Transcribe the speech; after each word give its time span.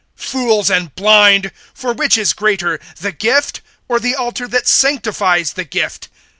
(19)Fools 0.19 0.75
and 0.75 0.95
blind; 0.95 1.51
for 1.75 1.93
which 1.93 2.17
is 2.17 2.33
greater, 2.33 2.79
the 3.01 3.11
gift, 3.11 3.61
or 3.87 3.99
the 3.99 4.15
altar 4.15 4.47
that 4.47 4.67
sanctifies 4.67 5.53
the 5.53 5.63
gift? 5.63 6.09